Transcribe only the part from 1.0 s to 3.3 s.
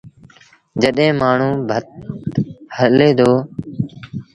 مآڻهوٚݩ ڀت هلي